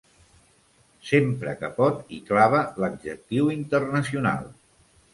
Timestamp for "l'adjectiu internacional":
2.85-4.53